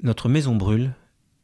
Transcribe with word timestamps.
Notre 0.00 0.28
maison 0.28 0.54
brûle, 0.54 0.94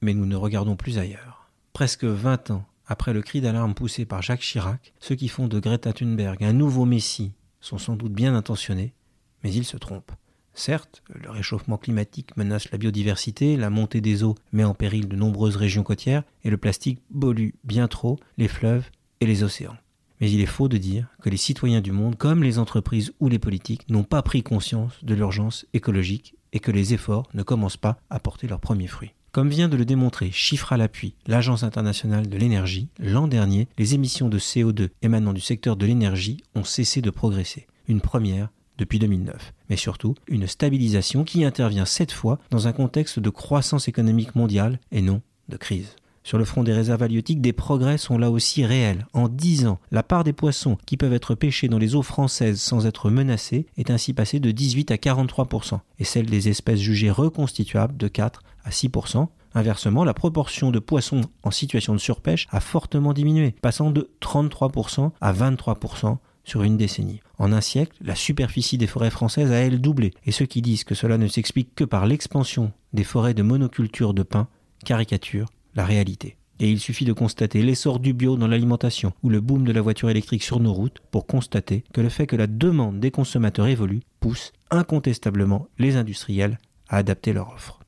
mais 0.00 0.14
nous 0.14 0.26
ne 0.26 0.36
regardons 0.36 0.76
plus 0.76 0.98
ailleurs. 0.98 1.50
Presque 1.72 2.04
20 2.04 2.52
ans 2.52 2.64
après 2.86 3.12
le 3.12 3.20
cri 3.20 3.40
d'alarme 3.40 3.74
poussé 3.74 4.04
par 4.04 4.22
Jacques 4.22 4.42
Chirac, 4.42 4.92
ceux 5.00 5.16
qui 5.16 5.26
font 5.26 5.48
de 5.48 5.58
Greta 5.58 5.92
Thunberg 5.92 6.44
un 6.44 6.52
nouveau 6.52 6.84
messie 6.84 7.32
sont 7.60 7.78
sans 7.78 7.96
doute 7.96 8.12
bien 8.12 8.32
intentionnés, 8.32 8.94
mais 9.42 9.52
ils 9.52 9.64
se 9.64 9.76
trompent. 9.76 10.12
Certes, 10.52 11.02
le 11.12 11.30
réchauffement 11.30 11.78
climatique 11.78 12.36
menace 12.36 12.70
la 12.70 12.78
biodiversité, 12.78 13.56
la 13.56 13.70
montée 13.70 14.00
des 14.00 14.22
eaux 14.22 14.36
met 14.52 14.62
en 14.62 14.72
péril 14.74 15.08
de 15.08 15.16
nombreuses 15.16 15.56
régions 15.56 15.82
côtières, 15.82 16.22
et 16.44 16.50
le 16.50 16.56
plastique 16.56 17.00
pollue 17.12 17.54
bien 17.64 17.88
trop 17.88 18.20
les 18.38 18.46
fleuves 18.46 18.88
et 19.20 19.26
les 19.26 19.42
océans. 19.42 19.76
Mais 20.20 20.30
il 20.30 20.40
est 20.40 20.46
faux 20.46 20.68
de 20.68 20.78
dire 20.78 21.08
que 21.22 21.28
les 21.28 21.36
citoyens 21.36 21.80
du 21.80 21.90
monde, 21.90 22.16
comme 22.16 22.44
les 22.44 22.60
entreprises 22.60 23.12
ou 23.18 23.28
les 23.28 23.40
politiques, 23.40 23.88
n'ont 23.88 24.04
pas 24.04 24.22
pris 24.22 24.44
conscience 24.44 25.04
de 25.04 25.14
l'urgence 25.14 25.66
écologique 25.72 26.36
et 26.54 26.60
que 26.60 26.70
les 26.70 26.94
efforts 26.94 27.28
ne 27.34 27.42
commencent 27.42 27.76
pas 27.76 27.98
à 28.08 28.18
porter 28.18 28.46
leurs 28.46 28.60
premiers 28.60 28.86
fruits. 28.86 29.12
Comme 29.32 29.50
vient 29.50 29.68
de 29.68 29.76
le 29.76 29.84
démontrer, 29.84 30.30
chiffre 30.30 30.72
à 30.72 30.76
l'appui, 30.76 31.16
l'Agence 31.26 31.64
internationale 31.64 32.28
de 32.28 32.38
l'énergie, 32.38 32.88
l'an 33.00 33.26
dernier, 33.26 33.66
les 33.78 33.94
émissions 33.94 34.28
de 34.28 34.38
CO2 34.38 34.90
émanant 35.02 35.32
du 35.32 35.40
secteur 35.40 35.76
de 35.76 35.84
l'énergie 35.84 36.38
ont 36.54 36.62
cessé 36.62 37.02
de 37.02 37.10
progresser. 37.10 37.66
Une 37.88 38.00
première 38.00 38.48
depuis 38.78 39.00
2009, 39.00 39.52
mais 39.68 39.76
surtout 39.76 40.14
une 40.28 40.46
stabilisation 40.46 41.24
qui 41.24 41.44
intervient 41.44 41.84
cette 41.84 42.12
fois 42.12 42.38
dans 42.50 42.68
un 42.68 42.72
contexte 42.72 43.18
de 43.18 43.30
croissance 43.30 43.88
économique 43.88 44.36
mondiale 44.36 44.78
et 44.92 45.02
non 45.02 45.20
de 45.48 45.56
crise. 45.56 45.96
Sur 46.24 46.38
le 46.38 46.46
front 46.46 46.62
des 46.62 46.72
réserves 46.72 47.02
halieutiques, 47.02 47.42
des 47.42 47.52
progrès 47.52 47.98
sont 47.98 48.16
là 48.16 48.30
aussi 48.30 48.64
réels. 48.64 49.06
En 49.12 49.28
10 49.28 49.66
ans, 49.66 49.78
la 49.90 50.02
part 50.02 50.24
des 50.24 50.32
poissons 50.32 50.78
qui 50.86 50.96
peuvent 50.96 51.12
être 51.12 51.34
pêchés 51.34 51.68
dans 51.68 51.78
les 51.78 51.94
eaux 51.94 52.02
françaises 52.02 52.62
sans 52.62 52.86
être 52.86 53.10
menacés 53.10 53.66
est 53.76 53.90
ainsi 53.90 54.14
passée 54.14 54.40
de 54.40 54.50
18 54.50 54.90
à 54.90 54.96
43% 54.96 55.80
et 55.98 56.04
celle 56.04 56.24
des 56.24 56.48
espèces 56.48 56.80
jugées 56.80 57.10
reconstituables 57.10 57.98
de 57.98 58.08
4 58.08 58.42
à 58.64 58.70
6% 58.70 59.28
Inversement, 59.56 60.02
la 60.02 60.14
proportion 60.14 60.72
de 60.72 60.80
poissons 60.80 61.20
en 61.44 61.52
situation 61.52 61.92
de 61.92 62.00
surpêche 62.00 62.48
a 62.50 62.58
fortement 62.58 63.12
diminué, 63.12 63.54
passant 63.62 63.92
de 63.92 64.10
33% 64.20 65.12
à 65.20 65.32
23% 65.32 66.16
sur 66.42 66.62
une 66.64 66.76
décennie. 66.76 67.20
En 67.38 67.52
un 67.52 67.60
siècle, 67.60 67.96
la 68.00 68.16
superficie 68.16 68.78
des 68.78 68.88
forêts 68.88 69.10
françaises 69.10 69.52
a 69.52 69.56
elle 69.56 69.80
doublé, 69.80 70.12
et 70.26 70.32
ceux 70.32 70.46
qui 70.46 70.60
disent 70.60 70.82
que 70.82 70.96
cela 70.96 71.18
ne 71.18 71.28
s'explique 71.28 71.74
que 71.76 71.84
par 71.84 72.06
l'expansion 72.06 72.72
des 72.92 73.04
forêts 73.04 73.34
de 73.34 73.44
monoculture 73.44 74.12
de 74.12 74.24
pins 74.24 74.48
caricaturent 74.84 75.50
la 75.74 75.84
réalité. 75.84 76.36
Et 76.60 76.70
il 76.70 76.78
suffit 76.78 77.04
de 77.04 77.12
constater 77.12 77.62
l'essor 77.62 77.98
du 77.98 78.12
bio 78.12 78.36
dans 78.36 78.46
l'alimentation 78.46 79.12
ou 79.22 79.28
le 79.28 79.40
boom 79.40 79.64
de 79.64 79.72
la 79.72 79.80
voiture 79.80 80.10
électrique 80.10 80.44
sur 80.44 80.60
nos 80.60 80.72
routes 80.72 81.00
pour 81.10 81.26
constater 81.26 81.82
que 81.92 82.00
le 82.00 82.08
fait 82.08 82.26
que 82.26 82.36
la 82.36 82.46
demande 82.46 83.00
des 83.00 83.10
consommateurs 83.10 83.66
évolue 83.66 84.02
pousse 84.20 84.52
incontestablement 84.70 85.66
les 85.78 85.96
industriels 85.96 86.58
à 86.88 86.98
adapter 86.98 87.32
leur 87.32 87.52
offre. 87.52 87.80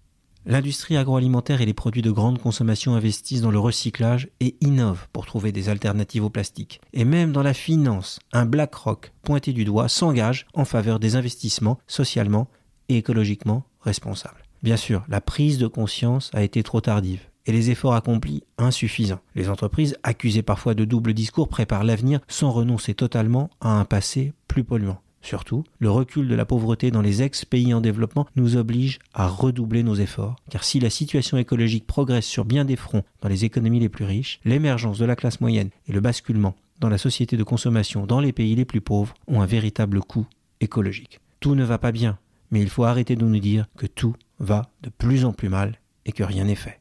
L'industrie 0.49 0.97
agroalimentaire 0.97 1.61
et 1.61 1.67
les 1.67 1.75
produits 1.75 2.03
de 2.03 2.11
grande 2.13 2.39
consommation 2.39 2.95
investissent 2.95 3.41
dans 3.41 3.51
le 3.51 3.59
recyclage 3.59 4.29
et 4.39 4.57
innovent 4.61 5.09
pour 5.13 5.27
trouver 5.27 5.51
des 5.51 5.69
alternatives 5.69 6.25
au 6.25 6.31
plastique. 6.31 6.81
Et 6.93 7.05
même 7.05 7.33
dans 7.33 7.43
la 7.43 7.55
finance, 7.55 8.21
un 8.33 8.47
BlackRock 8.47 9.13
pointé 9.23 9.53
du 9.53 9.65
doigt 9.65 9.89
s'engage 9.89 10.47
en 10.55 10.65
faveur 10.65 11.01
des 11.01 11.17
investissements 11.17 11.79
socialement 11.89 12.49
et 12.89 12.97
écologiquement 12.97 13.65
responsables. 13.81 14.45
Bien 14.63 14.77
sûr, 14.77 15.05
la 15.09 15.21
prise 15.21 15.59
de 15.59 15.67
conscience 15.67 16.31
a 16.33 16.45
été 16.45 16.63
trop 16.63 16.81
tardive 16.81 17.23
et 17.47 17.53
les 17.53 17.71
efforts 17.71 17.95
accomplis 17.95 18.43
insuffisants. 18.59 19.21
Les 19.35 19.49
entreprises, 19.49 19.97
accusées 20.03 20.43
parfois 20.43 20.75
de 20.75 20.85
double 20.85 21.15
discours, 21.15 21.49
préparent 21.49 21.85
l'avenir 21.85 22.21
sans 22.29 22.51
renoncer 22.51 22.95
totalement 22.95 23.51
à 23.61 23.71
un 23.71 23.85
passé 23.85 24.33
plus 24.49 24.65
polluant. 24.65 25.01
Surtout, 25.23 25.65
le 25.81 25.91
recul 25.91 26.29
de 26.29 26.35
la 26.37 26.45
pauvreté 26.45 26.93
dans 26.93 27.01
les 27.01 27.23
ex-pays 27.23 27.75
en 27.75 27.81
développement 27.81 28.29
nous 28.37 28.57
oblige 28.57 29.01
à 29.13 29.27
redoubler 29.27 29.83
nos 29.83 29.97
efforts, 29.97 30.37
car 30.51 30.63
si 30.63 30.79
la 30.79 30.91
situation 30.91 31.37
écologique 31.37 31.87
progresse 31.87 32.27
sur 32.27 32.45
bien 32.45 32.65
des 32.65 32.77
fronts 32.77 33.03
dans 33.23 33.29
les 33.29 33.45
économies 33.45 33.81
les 33.81 33.89
plus 33.89 34.05
riches, 34.05 34.39
l'émergence 34.45 34.99
de 34.99 35.05
la 35.05 35.17
classe 35.17 35.41
moyenne 35.41 35.71
et 35.89 35.93
le 35.93 36.01
basculement 36.01 36.55
dans 36.79 36.89
la 36.89 36.99
société 36.99 37.37
de 37.37 37.43
consommation 37.43 38.07
dans 38.07 38.21
les 38.21 38.33
pays 38.33 38.55
les 38.55 38.65
plus 38.65 38.81
pauvres 38.81 39.15
ont 39.27 39.41
un 39.41 39.47
véritable 39.47 40.01
coût 40.01 40.27
écologique. 40.61 41.21
Tout 41.41 41.55
ne 41.55 41.65
va 41.65 41.79
pas 41.79 41.93
bien, 41.93 42.19
mais 42.51 42.61
il 42.61 42.71
faut 42.71 42.85
arrêter 42.85 43.17
de 43.17 43.25
nous 43.25 43.41
dire 43.41 43.67
que 43.77 43.87
tout 43.87 44.15
va 44.39 44.71
de 44.83 44.91
plus 44.91 45.25
en 45.25 45.33
plus 45.33 45.49
mal 45.49 45.81
et 46.05 46.13
que 46.13 46.23
rien 46.23 46.45
n'est 46.45 46.55
fait. 46.55 46.81